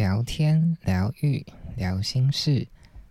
[0.00, 1.44] 聊天、疗愈、
[1.76, 2.66] 聊心事，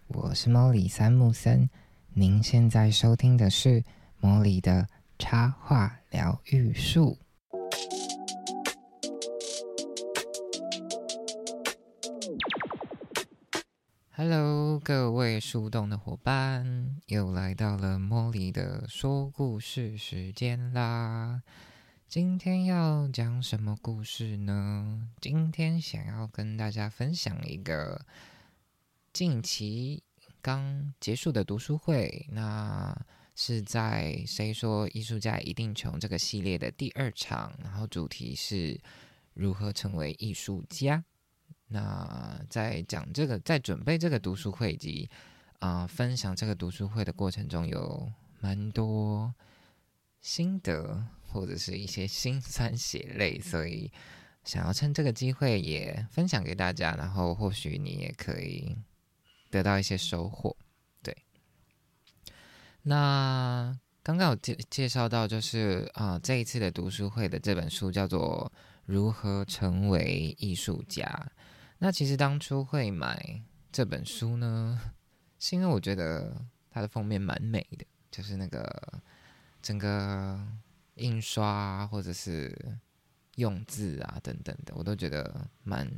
[0.07, 1.69] 我是莫里三木森。
[2.15, 3.83] 您现在收听的是
[4.19, 4.87] 莫里的
[5.19, 7.19] 插画疗愈术。
[14.09, 21.43] Hello，各位树洞的伙伴，又来到了莫里的说故事时间啦。
[22.09, 25.07] 今天要讲什么故事呢？
[25.21, 28.03] 今天想要跟大家分享一个
[29.13, 30.01] 近期
[30.41, 32.99] 刚结束的读书会，那
[33.35, 38.81] 是在《谁说艺术家一定穷》这个系列的第二场，然后主题是
[39.35, 41.05] 如何成为艺术家。
[41.67, 45.07] 那在讲这个，在准备这个读书会以及
[45.59, 49.31] 啊分享这个读书会的过程中，有蛮多
[50.21, 51.05] 心得。
[51.31, 53.91] 或者是一些心酸血泪，所以
[54.43, 58.75] 想要趁这个机会也分享给大家，然后或许你也可以
[59.51, 60.57] 得到一些收获。
[61.03, 61.15] 对，
[62.81, 68.51] 那刚刚有介介绍到，就是啊，这一次的读书会的这本书叫做
[68.85, 71.05] 《如何成为艺术家》。
[71.77, 74.81] 那其实当初会买这本书呢，
[75.37, 79.01] 是因为我觉得它的封面蛮美的，就是那个
[79.61, 80.39] 整个。
[80.99, 82.53] 印刷啊，或者是
[83.35, 85.89] 用字啊，等等的，我都觉得蛮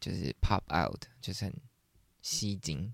[0.00, 1.54] 就是 pop out，就是很
[2.22, 2.92] 吸睛，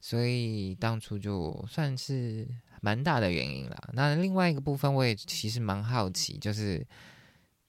[0.00, 2.48] 所以当初就算是
[2.80, 3.90] 蛮大的原因啦。
[3.92, 6.86] 那另外一个部分，我也其实蛮好奇，就是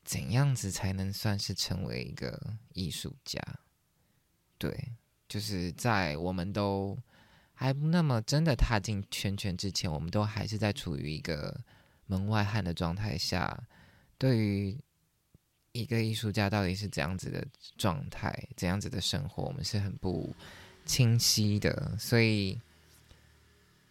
[0.06, 3.42] 怎样子才能算是成为一个艺术家？
[4.58, 4.94] 对，
[5.28, 6.98] 就是在我们都
[7.54, 11.60] 还不那么真的踏进圈圈之前，我们都还是在处于一个。
[12.08, 13.58] 门外汉的状态下，
[14.18, 14.78] 对于
[15.72, 17.46] 一个艺术家到底是怎样子的
[17.78, 20.36] 状态、怎样子的生活，我们是很不
[20.86, 21.96] 清晰的。
[21.98, 22.60] 所以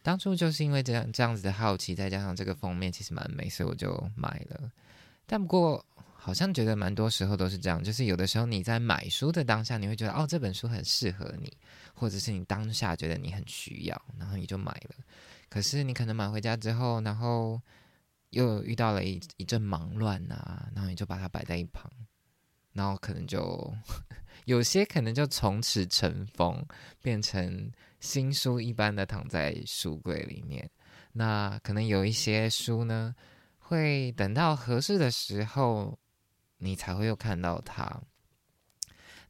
[0.03, 4.71] 当初就是因为这样这样子的好奇，再加上这个封面其实蛮美，所以我就买了。
[5.27, 5.85] 但不过
[6.15, 11.53] 好像觉得蛮多时候都是这样，就是有的时候你在买书的当下，你会觉得哦这本书很适合你，
[11.95, 14.95] 或者是你当下觉得你很需要，然后你就买了。
[15.49, 17.61] 可是你可能买回家之后，然后
[18.33, 21.91] 又遇到了一一阵忙乱啊，然后你就把它摆在一旁，
[22.73, 23.75] 然后可能就
[24.45, 26.67] 有些可能就从此尘封，
[27.01, 30.69] 变成新书一般的躺在书柜里面。
[31.13, 33.15] 那可能有一些书呢，
[33.59, 35.99] 会等到合适的时候，
[36.57, 38.03] 你才会又看到它。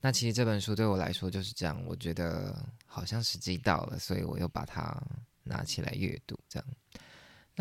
[0.01, 4.97] 那其实这本书对我来说就是这样，我觉得好像时机到了，所以我又把它
[5.43, 6.69] 拿起来阅读，这样。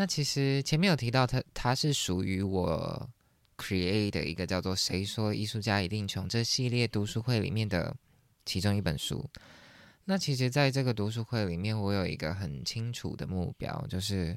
[0.02, 3.08] 那其实前面有提到，它它是属于我
[3.56, 7.96] create 的一个叫做“谁说艺术家一定穷”这系列读书会里面的
[8.44, 9.24] 其中一本书。
[10.06, 14.36] 那其实，在这个读书会里面，我有一个很清楚的目标，就是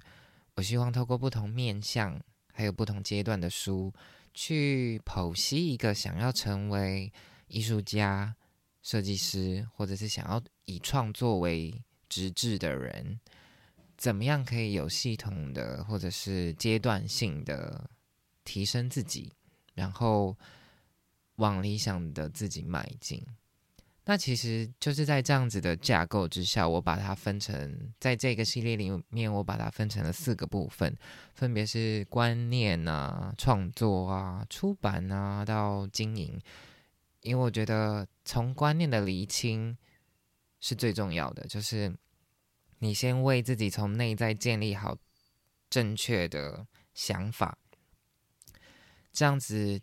[0.54, 2.22] 我希望透过不同面向
[2.54, 3.92] 还有不同阶段的书，
[4.36, 7.12] 去剖析一个想要成为
[7.48, 8.36] 艺术家、
[8.84, 13.20] 设计师，或者是想要以创作为职志的人。
[13.98, 17.90] 怎么样可以有系统的，或者是阶段性的
[18.44, 19.32] 提升自己，
[19.74, 20.38] 然后
[21.38, 23.26] 往理想的自己迈进？
[24.04, 30.96] 那其实就是在这样子的架构之下，我把它分成在这个系列里面，我把它分成了四个部分，
[31.34, 36.40] 分别是观念啊、创作啊、出版啊到经营。
[37.22, 39.76] 因为我觉得从观念的厘清
[40.60, 41.96] 是最重要的，就是。
[42.80, 44.98] 你先为自己从内在建立好
[45.70, 47.58] 正确的想法，
[49.12, 49.82] 这样子，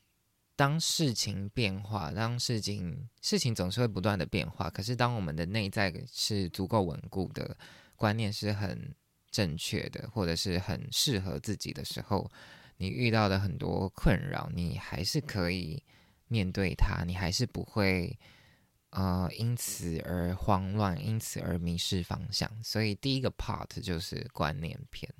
[0.55, 4.71] 当事情变化，当事情事情总是会不断的变化。
[4.71, 7.57] 可是，当我们的内在是足够稳固的，
[7.97, 8.95] 观念是很
[9.31, 12.31] 正确的，或者是很适合自己的时候，
[12.77, 15.83] 你遇到的很多困扰，你还是可以
[16.29, 18.19] 面对它，你还是不会。
[18.93, 22.47] 呃，因此而慌乱，因此而迷失方向。
[22.63, 25.11] 所以第一个 part 就是观念篇，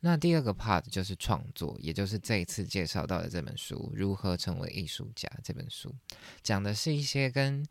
[0.00, 5.94] 那第二个 part 就是创作，也就是这一次介绍到的这本书《如何成为艺术家》这本书，
[6.42, 7.64] 讲的是一些跟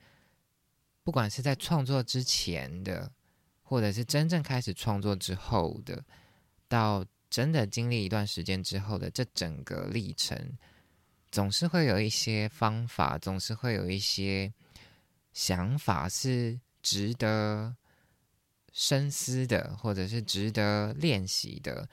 [1.04, 3.12] 不管是在创作之前的，
[3.62, 6.02] 或者是真正开始创作之后的，
[6.70, 10.58] 到真的经历一段时间之后的这整个历程，
[11.30, 14.54] 总是会有一些方法，总是会有一些。
[15.40, 17.74] 想法是值得
[18.74, 21.88] 深思的，或者是值得练习的。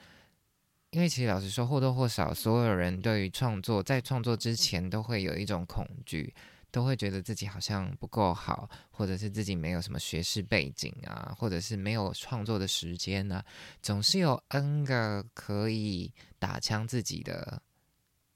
[0.89, 6.35] 因为其实老实说，或多或少，所有人对于创作，在创作之前都会有一种恐惧，
[6.71, 13.41] 都会觉得自己好像不够好，或者是自己没有什么学识背景啊，或者是没有创作的时间呢，
[13.81, 17.61] 总是有 N 个可以打枪自己的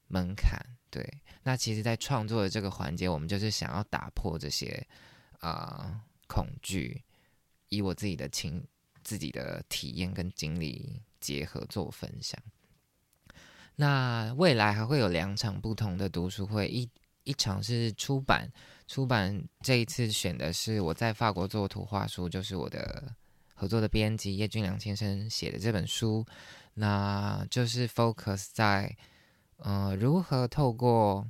[0.07, 0.57] 门槛。
[0.89, 1.05] 对，
[1.43, 4.85] 那其实，在创作的这个环节，我们就是想要打破这些
[5.39, 7.01] 啊恐惧，
[7.69, 8.65] 以我自己的情、
[9.03, 12.41] 自己的体验跟经历结合做分享。
[13.75, 16.89] 那未来还会有两场不同的读书会，一。
[17.23, 18.51] 一场是出版，
[18.87, 23.13] 出版这一次选的是我在法国做图画书，就是我的
[23.53, 26.25] 合作的编辑叶俊良先生写的这本书，
[26.73, 28.97] 那就是 focus 在，
[29.61, 31.29] 呃，如何透过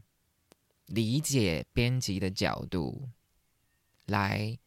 [0.88, 3.10] 理解编辑的角度，
[4.06, 4.58] 来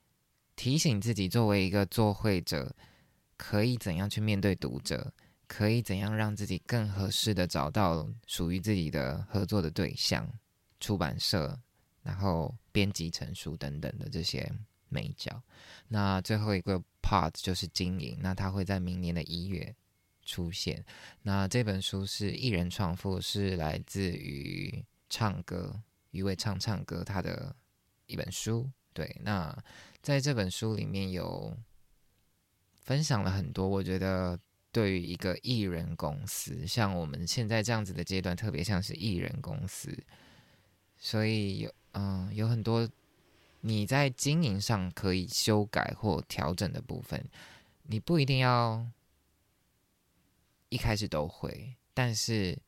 [0.55, 2.75] 提醒自己作为一个作绘者，
[3.37, 5.13] 可以怎样去面对读者，
[5.47, 10.31] 可以怎样让自己更合适的找到属于自己的合作的对象。
[10.81, 11.59] 出版社，
[12.03, 14.53] 然后编辑成书等等的这些
[14.91, 15.43] 美角。
[15.89, 19.75] 那最后一个 part 就是经营，那它会在明年的一月
[20.25, 20.85] 出现。
[21.23, 25.81] 那这本书是艺人创富，是来自于唱歌
[26.11, 27.55] 余伟唱唱歌他的
[28.07, 28.71] 一本书。
[28.93, 29.57] 对，那
[30.03, 31.57] 在这本书里面有
[32.83, 34.39] 分享了很多，我觉得
[34.71, 39.97] 对于一个艺人公司，像我们现在这样子的阶段，特别像是艺人公司。
[40.97, 42.89] 所以有嗯有很多
[43.61, 47.25] 你在经营上可以修改或调整的部分，
[47.83, 48.87] 你不一定要
[50.75, 52.59] 一开始都会，但是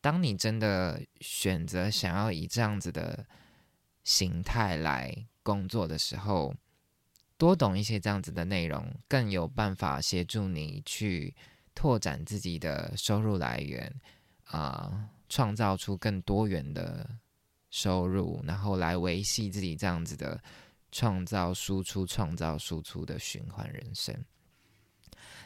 [0.00, 3.26] 当你真的选择想要以这样子的
[4.04, 5.12] 形态来
[5.42, 6.54] 工作的时候，
[7.36, 11.34] 多懂一些这样子的内容，更有办法协助你去
[11.74, 13.92] 拓展自己的收入来源
[14.44, 17.18] 啊，创造出更多元的。
[17.72, 20.42] 收入，然后来维系自己这样子的
[20.90, 24.12] 创造、输出、创造、输出的循环人生。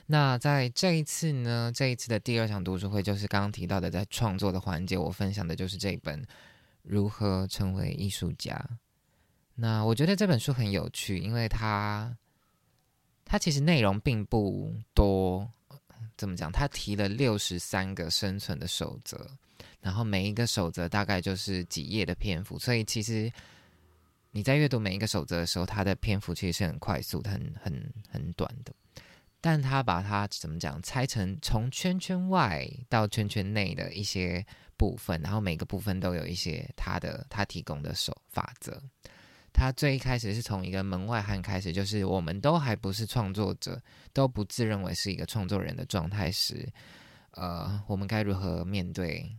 [0.07, 6.23] 那在这一次呢，这一次的第二场读书会，就是刚刚提到的，在创作的环节，我分享的就是这本
[6.83, 8.55] 《如何成为艺术家》。
[9.55, 12.15] 那我觉得这本书很有趣，因为它
[13.25, 15.51] 它其实内容并不多，
[16.17, 16.53] 怎么讲？
[16.53, 19.31] 它提了六十三个生存的守则。
[19.81, 23.31] 然后每一个守则大概就是几页的篇幅，所以其实
[24.31, 28.75] 你在阅读每一个守则的时候，它的篇幅其实是很快速、很很很短的。
[29.45, 34.43] 但他把它怎么讲，拆成从圈圈外到圈圈内的一些
[34.79, 38.83] 部分，然后每个部分都有一些他的他提供的手法则。
[39.53, 43.83] 他最一开始是从一个门外汉开始，就是我们都还不是创作者，
[44.15, 46.67] 都不自认为是一个创作人的状态时，
[47.33, 49.37] 呃，我们该如何面对？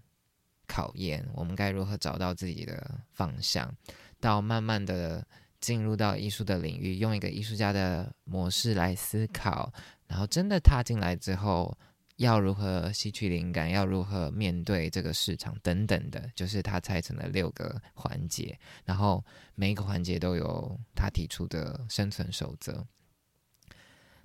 [0.68, 3.76] 考验我们该如何找到自己的方向，
[4.20, 5.26] 到慢慢的
[5.60, 9.72] 进入到艺术的领域，用一个艺术家的模式来思考，
[10.08, 11.78] 然后真的踏进来之后，
[12.18, 19.24] 要如何吸取灵感，要如何面对这个市场等等的，就是他拆成了六个环节，然后
[19.56, 22.86] 每一个环节都有他提出的生存守则。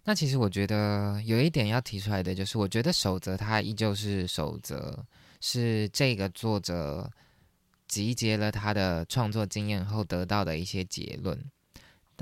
[0.02, 5.04] 那其实我觉得有一点要提出来的，就是我觉得守则它依旧是守则。
[5.42, 7.10] 是这个作者
[7.88, 11.42] 集结了他的创作经验后得到的一些结论，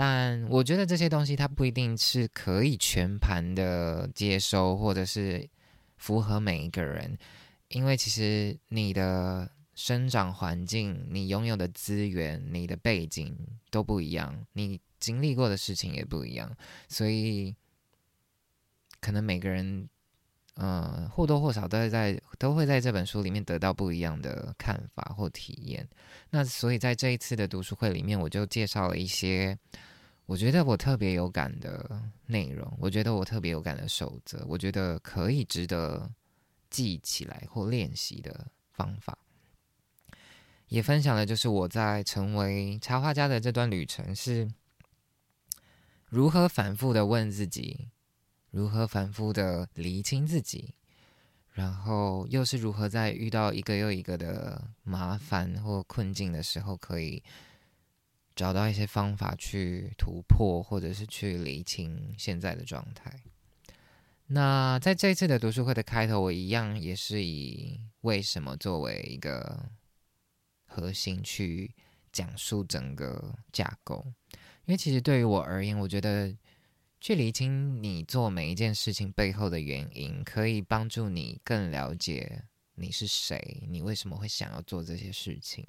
[0.01, 5.45] 但我觉得这些东西它不一定是可以全盘的接收，或者是
[5.97, 7.19] 符合每一个人，
[7.71, 13.37] 因为其实你的生长环境、你拥有的资源、你的背景
[13.73, 16.57] 都不一样，你经历过的事情也不一样，
[16.89, 17.53] 所以
[19.01, 19.89] 可能每个人。
[20.61, 25.89] 嗯，或多或少都会在都会在这本书里面得到不一样的看法或体验。
[26.31, 29.57] 那所以在这一次的读书会里面，我就介绍了一些
[30.29, 36.11] 我觉得我特别有感的内容，我觉得我特别有感的守则，我觉得可以值得
[36.69, 39.17] 记起来或练习的方法。
[40.67, 44.53] 也分享了就是我在成为插画家的这段旅程是
[46.11, 47.89] 如何反复的问自己。
[48.51, 50.75] 如何反复的厘清自己，
[51.53, 57.23] 然后又是如何在遇到一个又一个的麻烦或困境的时候，可以
[58.39, 63.13] 找到一些方法去突破，或者是去厘清现在的状态。
[64.29, 69.69] 那在这次的读书会的开头，我一样也是以为什么作为一个
[70.67, 71.75] 核心去
[72.13, 74.05] 讲述整个架构，
[74.67, 76.33] 因为其实对于我而言，我觉得。
[77.01, 82.43] 去理清你做每一件事情背后的原因，可以帮助你更了解
[82.75, 85.65] 你是谁，你为什么会想要做这些事情。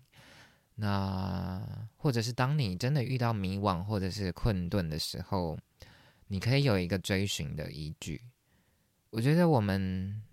[0.81, 1.62] 那
[1.98, 5.59] 或者是当你真的遇到迷惘或者是困顿的时候，
[6.27, 8.21] 你可以有一个追寻的依据。
[9.09, 10.24] 我觉得我们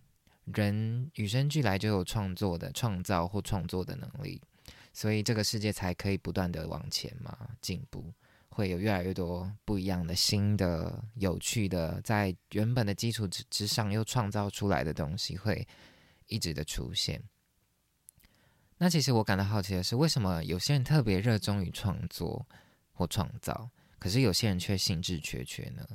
[0.45, 4.41] 人与生俱来就有创作的创造或创作的能力，
[4.93, 8.13] 所以这个世界才可以不断的往前嘛，进步
[8.51, 15.67] 会有越来越多不一样的新的、有趣的，在原本的基础之之上又创造出来的东西会
[16.29, 17.21] 一直的出现。
[18.79, 22.47] 那其实我感到好奇的是，为什么有些人特别热衷于创作
[22.93, 25.87] 或创造，可是有些人却兴致缺缺呢？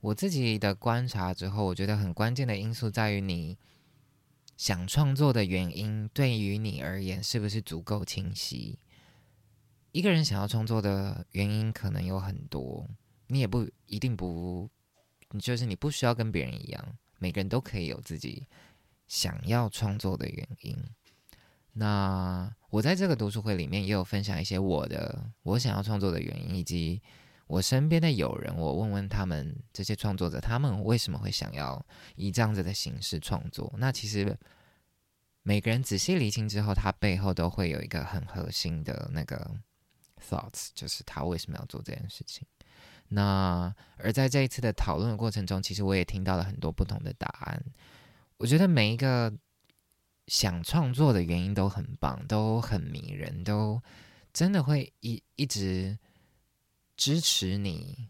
[0.00, 3.56] 我自己的观察之后，我觉得很关键的因素在于你
[4.56, 8.78] 想创作的原因对于你而言是不是足够清晰。
[9.92, 12.88] 一个人想要创作的原因可能有很多，
[13.28, 14.68] 你也不一定不，
[15.30, 18.46] 你就是你不需要跟别人一样，每个人都可以有自己
[19.06, 20.76] 想要创作的原因。
[21.74, 27.00] 那我在这个读书会里面也有分享一些我的我想要创作的原因，以及
[27.46, 31.82] 我身边的友人，我问问他们这些创作者，他们为什么会想要
[32.14, 33.72] 以这样子的形式创作？
[33.78, 34.38] 那其实
[35.42, 39.56] 每个人仔细理清之后，他背后都会有一个很核心的那个
[40.20, 42.46] thoughts，就是他为什么要做这件事情。
[43.08, 47.64] 那而在这一次的讨论的过程中，其实我也听到了很多不同的答案。
[48.36, 49.32] 我觉得每一个。
[50.32, 53.82] 想创作的原因都很棒，都很迷人，都
[54.32, 55.98] 真的会一一直
[56.96, 58.08] 支持你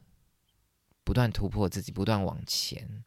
[1.03, 3.03] 不断突破自己，不断往前。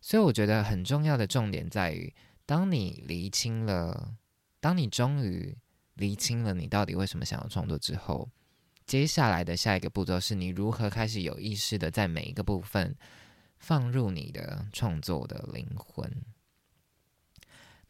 [0.00, 2.14] 所以我觉得很重要的重点在于，
[2.46, 4.14] 当你厘清了，
[4.60, 5.58] 当你终于
[5.94, 8.30] 厘清了你到底为什么想要创作之后，
[8.86, 12.96] 接下来的下一个步骤是你如何开始有意识的在每一个部分
[13.58, 16.08] 放入你的创作的灵魂。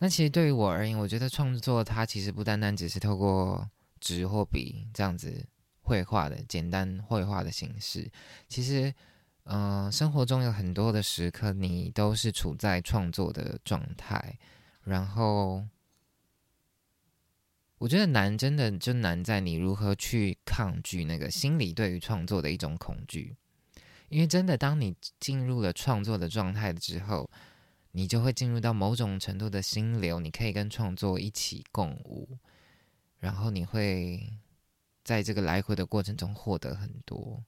[0.00, 5.44] 那其实对于我而言，我觉得创作它其实不单单只是透过纸或笔这样子
[5.80, 8.08] 绘画的简单绘画的形式。
[8.46, 8.94] 其实，
[9.42, 14.38] 嗯，生活中有很多的时刻，你都是处在创作的状态。
[14.84, 15.66] 然后，
[17.78, 23.36] 我觉得难，真的就难在你如何去抗拒那个心理对于创作的一种恐惧。
[24.10, 27.28] 因为真的，当你进入了创作的状态之后。
[27.98, 32.38] 你就会进入到某种程度的心流，你可以跟创作一起共舞，
[33.18, 34.22] 然后你会
[35.02, 37.42] 在这个来回的过程中获得很多。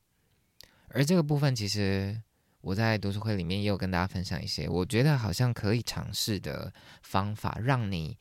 [0.89, 2.21] 而这个部分，其实
[2.63, 8.19] 我在读书会里面也有跟大家分享一些，我觉得好像可以尝试的方法，让你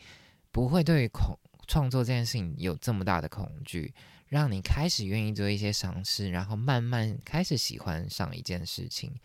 [0.51, 3.91] 不会对恐创作这件事情有这么大的恐惧，
[4.27, 9.19] 让你开始愿意做一些尝试，然后慢慢开始喜欢上一件事情。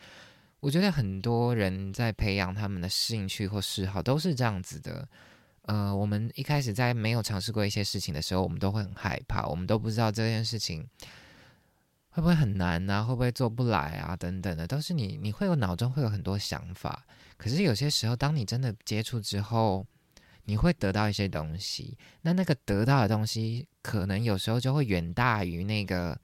[0.65, 5.07] 我觉得很多人在培养他们的兴趣或嗜好都是这样子的。
[5.67, 10.89] 呃，我们一开始在没有尝试过一些事情的时候，我们都会很害怕，我们都不知道这件事情
[12.09, 17.05] 会不会很难啊，会不会做不来啊，等等的，都是你你会有脑中会有很多想法。
[17.37, 19.87] 可是有些时候，当你真的接触之后，
[20.45, 21.99] 你会得到一些东西。
[22.23, 26.19] 那那个得到的东西，可能有时候就会远大于那个。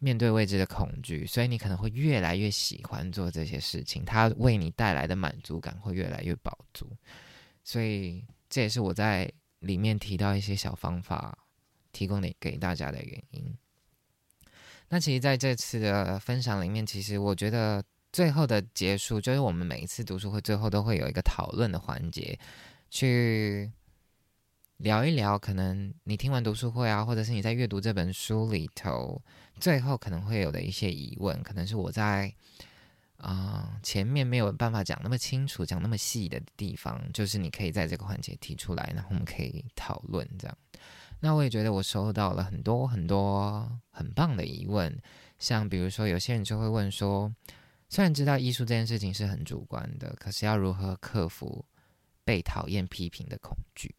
[0.00, 6.90] 面对未知的恐惧，所以你可能会越来越喜欢做这些事情，它为你带来的满足感会越来越饱足。
[7.62, 11.38] 所以这也是我在里面提到一些小方法，
[11.92, 13.54] 提供给给大家的原因。
[14.88, 22.38] 那其实在这次的分享里面，其实我觉得最后的结束就是我们每一次读书会最后都会有一个讨论的环节，
[22.88, 23.70] 去。
[24.80, 29.20] 聊一聊，可能你听完读书会啊，或者是你在阅读这本书里头，
[29.60, 32.34] 最后可能会有的一些疑问，可能是我在
[33.18, 40.56] 啊前面没有办法讲那么清楚、讲那么细的地方，就是你可以在这个环节提出来，然后我们可以讨论这样。
[41.20, 44.98] 那我也觉得我收到了很多很多很棒的疑问，
[45.38, 47.30] 像比如说有些人就会问说，
[47.90, 51.62] 虽然知道艺术这件事情是很主观的，可是要如何克服
[52.24, 53.94] 被讨厌批评的恐惧？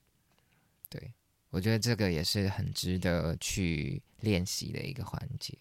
[0.91, 1.11] 对，
[1.49, 5.57] 我觉得这个也是很值得去练习的一个环节。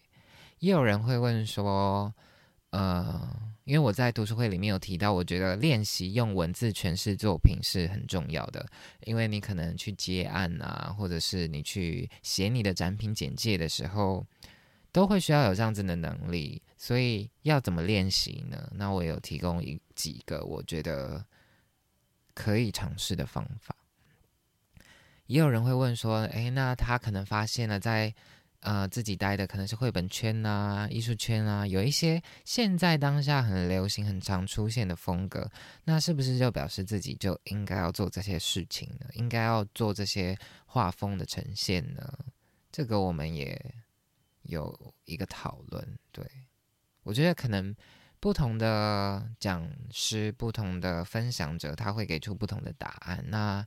[0.59, 2.13] 也有人会问说，
[2.71, 3.33] 呃，
[3.63, 8.67] 因为我在读书会里面有提到，我觉得练习用文字诠释作品是很重要的，
[9.05, 14.27] 因为你可能去接案啊，或者是你去写你的展品简介的时候，
[14.91, 16.61] 都会需要有这样子的能力。
[16.77, 18.69] 所以要怎么练习呢？
[18.75, 21.25] 那我有提供一几个我觉得
[22.33, 23.75] 可以尝试的方法。
[25.31, 28.13] 也有人会问说：“诶，那他可能发现了，在
[28.59, 35.49] 呃自己待的可能是绘本圈啊、艺术圈啊，有一些现在当下很流行、很常出现的风格，
[35.85, 39.05] 那是不是就表示自己就应该要做这些事情呢？
[39.13, 42.11] 应该要做这些画风的呈现呢？
[42.69, 43.57] 这个我们也
[44.41, 45.97] 有一个讨论。
[46.11, 46.25] 对
[47.03, 47.73] 我觉得可能
[48.19, 53.23] 不同的讲师、不同的分享者，他会给出不同的答案。
[53.29, 53.65] 那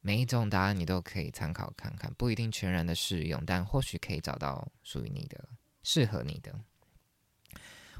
[0.00, 5.48] 每一种答案你都可以参考看看，不一定全然的适用，但或许可以找到属于你的、
[5.82, 6.54] 适合你的。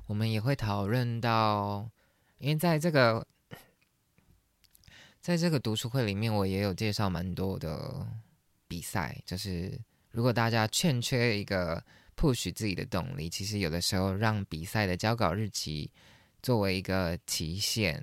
[0.07, 1.89] 我们也会讨论到，
[2.39, 3.27] 因为在这个
[5.21, 8.07] 在这个读书会里面，我也有介绍蛮多的
[8.67, 9.17] 比赛。
[9.27, 9.79] 就是
[10.11, 11.85] 如果大家欠缺一个
[12.17, 15.89] push 自己的动力，其实有的时候让比赛的交稿日期
[16.43, 18.03] 作为一个期限，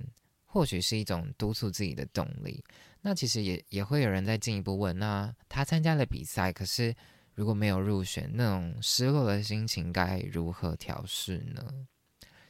[0.57, 2.63] 或许是一种督促自己的动力。
[3.01, 6.95] 那其实也也会有人在进一步问：那他参加了比赛，可是
[7.35, 11.85] 如果没有入选，那种失落的心情该如何调试呢？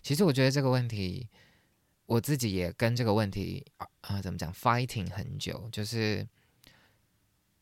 [0.02, 1.28] 其实我觉得这个问题，
[2.06, 3.66] 我自己也跟这个问题
[4.00, 5.68] 啊，怎么讲，fighting 很久。
[5.70, 6.26] 就是，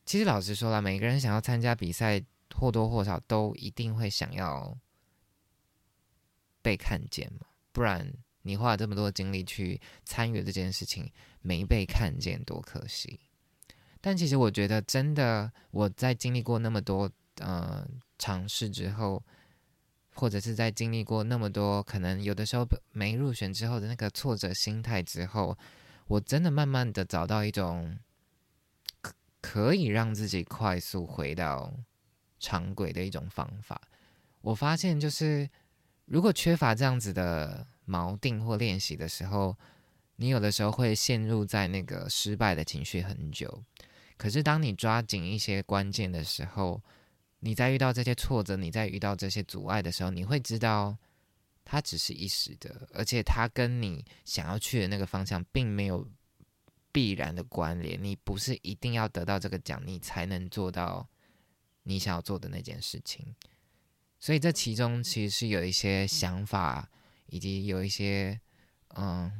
[0.04, 2.24] 其实老实说了，每个人想要参加比赛，
[2.54, 4.78] 或多或少都一定会想要
[6.62, 7.48] 被看见嘛。
[7.72, 8.10] 不然
[8.46, 11.10] 你花了这么多精力去参与这件事情，
[11.42, 13.18] 没被看见多可惜。
[14.00, 17.10] 但其实我觉得，真的我在经历过那么多
[17.40, 17.86] 呃
[18.18, 19.22] 尝试之后。
[20.18, 25.54] 或者是在经历过那么多可能有的时候没入选之后的那个挫折心态之后，
[26.06, 27.98] 我真的慢慢的找到一种
[29.02, 29.12] 可
[29.42, 31.70] 可以让自己快速回到
[32.38, 33.78] 常轨的一种方法。
[34.40, 35.46] 我发现就是
[36.06, 39.56] 如果缺乏这样子的锚定或练习的时候，
[40.16, 43.62] 你有的时候会陷入在那个失败的情绪很久。
[44.16, 46.82] 可是当你抓紧一些关键的时候，
[47.40, 50.96] 你在遇到这些挫折，你在遇到这些阻碍的时候，你会知道，
[51.64, 56.08] 它只是一时的，而且它跟你想要去的那个方向并没有
[56.90, 58.02] 必然的关联。
[58.02, 61.06] 你不是一定要得到这个奖，你才能做到
[61.82, 63.34] 你想要做的那件事情。
[64.18, 66.88] 所以这其中其实是有一些想法，
[67.26, 68.40] 以及有一些
[68.96, 69.30] 嗯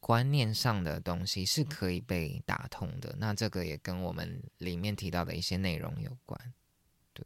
[0.00, 3.14] 观念上的东西是可以被打通的。
[3.18, 6.38] 那这个也跟我们里面提到的一些内容有关。
[7.12, 7.24] 对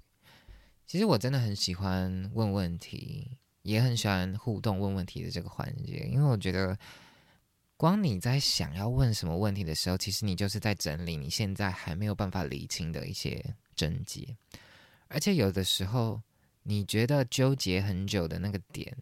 [0.87, 6.79] 其实我真的很喜欢问问题，也很喜欢互动问问题的这个环节，因为我觉得，
[7.77, 14.37] 光你在想要问什么问题的时候，其实你就是在整理你现在还没有办法理清的一些症结，
[15.09, 16.23] 而且有的时候
[16.63, 18.97] 你觉得纠结很久的那个点，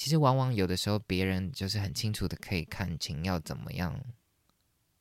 [0.00, 3.94] 其实往往有的时候别人就是很清楚的可以看清要怎么样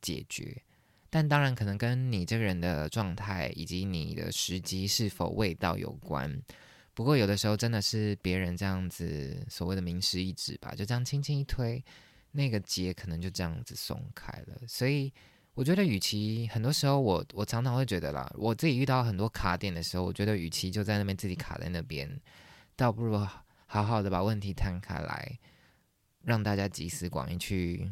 [0.01, 0.61] 解决。
[1.09, 6.29] 但当然，可能跟你这个人的状态以及你的时机是否未到有关。
[6.93, 11.81] 不过，有的时候真的是别人这样子所谓的名师一指吧，就这样轻轻一推，
[12.31, 14.67] 那个结可能就这样子松开了。
[14.67, 15.09] 所以，
[15.53, 22.19] 我觉得，与其很多时候我我常常会觉得啦，我自己遇到很多卡点的时候，我觉得与其就在那边自己卡在那边，
[22.75, 23.17] 倒不如
[23.69, 25.39] 好好的把问题摊开来，
[26.23, 27.91] 让大家集思广益去。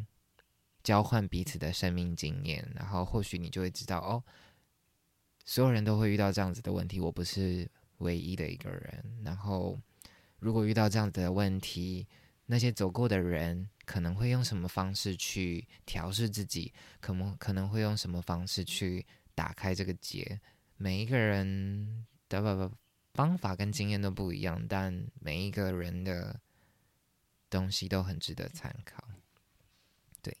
[0.80, 4.24] 交换彼此的生命经验，然后或许你就会知道哦，
[5.44, 9.04] 所有人都会遇到这样子的问题，我不是唯一的一个人。
[9.22, 9.78] 然后，
[10.38, 12.06] 如果遇到这样子的问题，
[12.46, 16.72] 那些走过的人可能会用什么方式去调试自己？
[17.00, 20.40] 可能可能会用什么方式去打开这个结？
[20.78, 22.74] 每一个人的不不
[23.14, 26.38] 方法跟经验都不一样，但每一个人的
[27.50, 29.02] 东西都很值得参考。
[30.22, 30.36] 对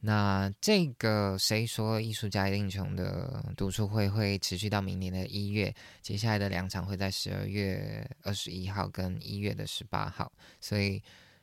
[0.00, 11.02] 那这个谁说艺术家一定穷的读书会会持续到明年的一月，接下来的两场会在十二月二十一号跟一月的十八号，所以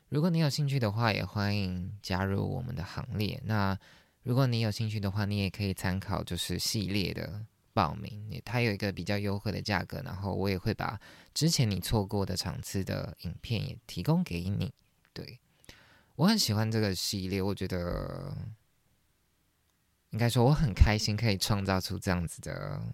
[0.09, 3.41] 如果你有兴趣的话，也欢迎加入我们的行列。
[3.43, 3.77] 那
[4.21, 10.99] 如果你有兴趣的话，你也可以参考就是系列的报名，它有一个比较优惠的价格，然后我也会把
[11.33, 14.71] 之前你错过的场次的影片也提供给你，
[15.11, 15.39] 对。
[16.15, 18.37] 我很喜欢这个系列，我觉得
[20.11, 22.93] 应该说我很开心可以创造出这样子的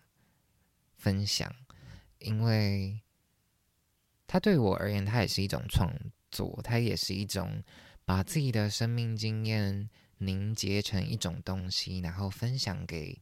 [0.96, 1.54] 分享，
[2.20, 3.02] 因为
[4.26, 5.94] 它对我而言，它也是一种创
[6.32, 7.62] 作，它也是一种
[8.06, 9.90] 把自己的生命经验
[10.20, 13.20] 凝结成一种东西，然后分享给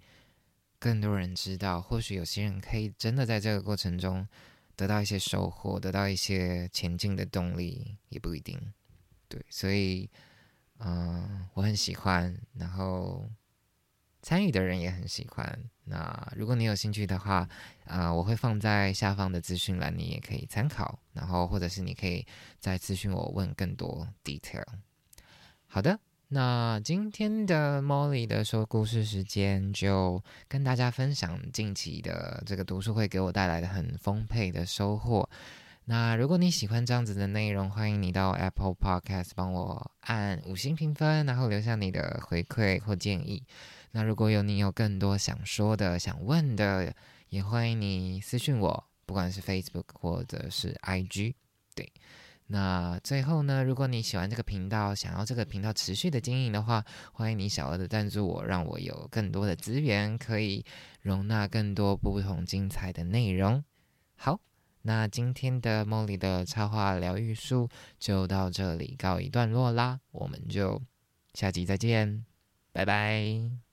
[0.80, 1.82] 更多人知道。
[1.82, 4.28] 或许有些人可以真的在这个过程中
[4.76, 8.74] 得到一些收获，得到一些前进的动力，也不一定。
[9.28, 10.10] 对，所以，
[10.80, 13.30] 嗯，我很喜欢，然后
[14.22, 15.70] 参与的人也很喜欢。
[15.86, 17.48] 那如果你有兴趣的话，
[17.86, 21.00] 啊，我会放在下方的资讯栏，你也可以参考。
[21.14, 22.26] 然后，或者是你可以
[22.60, 24.64] 再咨询我，问更多 detail。
[25.66, 35.30] 好的，那今天的 Molly 的说故事时间，就跟大家分享近期的这个读书会给我带来的很丰沛的收获。
[35.86, 43.42] 那如果你喜欢这样子的内容，欢迎你到 Apple Podcast 帮我按五星评分，然后留下你的回馈或建议。
[43.92, 46.94] 那如果有你有更多想说的、想问的，
[47.30, 51.36] 也欢迎你私信我，不管是 Facebook 或者是 IG。
[51.74, 51.90] 对。
[52.50, 60.64] 那最后呢，如果你喜欢这个频道，想要这个频道持续的经营的话，欢迎你小额的赞助我，让我有更多的资源，可以
[61.02, 63.62] 容纳更多不同精彩的内容。
[64.16, 64.40] 好，
[64.84, 67.68] 那今天的梦里的插画疗愈术
[68.00, 70.82] 就到这里告一段落啦，我们就
[71.34, 72.26] 下集再见，
[72.72, 73.67] 拜拜。